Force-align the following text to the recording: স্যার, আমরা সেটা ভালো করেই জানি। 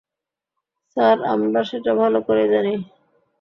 স্যার, 0.97 1.17
আমরা 1.33 1.61
সেটা 1.69 1.91
ভালো 2.01 2.19
করেই 2.27 2.51
জানি। 2.53 2.73